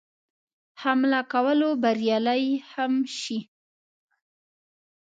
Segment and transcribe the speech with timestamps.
[0.83, 3.37] حمله کولو بریالی هم شي.